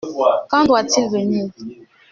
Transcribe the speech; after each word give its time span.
Quand 0.49 0.65
doit-il 0.65 1.11
venir? 1.11 1.51